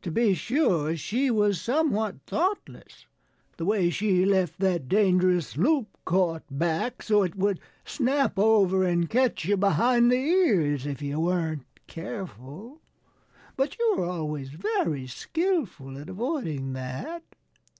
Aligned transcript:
To 0.00 0.10
be 0.10 0.32
sure, 0.32 0.96
she 0.96 1.30
was 1.30 1.60
somewhat 1.60 2.22
thoughtless 2.26 3.04
the 3.58 3.66
way 3.66 3.90
she 3.90 4.24
left 4.24 4.58
that 4.60 4.88
dangerous 4.88 5.58
loop 5.58 5.98
caught 6.06 6.44
back, 6.50 7.02
so 7.02 7.22
it 7.22 7.36
would 7.36 7.60
snap 7.84 8.38
over 8.38 8.84
and 8.84 9.10
catch 9.10 9.44
you 9.44 9.58
behind 9.58 10.10
the 10.10 10.16
ears 10.16 10.86
if 10.86 11.02
you 11.02 11.20
weren't 11.20 11.66
careful. 11.88 12.80
But 13.54 13.78
you 13.78 13.96
were 13.98 14.06
always 14.06 14.48
very 14.48 15.06
skillful 15.06 15.98
at 15.98 16.08
avoiding 16.08 16.72
that." 16.72 17.22